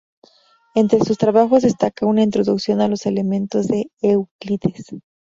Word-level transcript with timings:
Entre 0.73 0.99
sus 1.01 1.19
trabajos 1.19 1.61
destaca 1.61 2.07
una 2.07 2.23
introducción 2.23 2.81
a 2.81 2.87
los 2.87 3.05
elementos 3.05 3.67
de 3.67 3.91
Euclides. 4.01 4.95